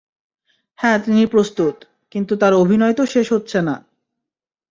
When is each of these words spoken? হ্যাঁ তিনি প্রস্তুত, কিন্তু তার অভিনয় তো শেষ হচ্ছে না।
হ্যাঁ 0.79 0.97
তিনি 1.05 1.25
প্রস্তুত, 1.25 1.75
কিন্তু 2.11 2.33
তার 2.35 2.53
অভিনয় 2.53 2.93
তো 2.93 3.03
শেষ 3.05 3.27
হচ্ছে 3.33 3.59
না। 3.61 3.75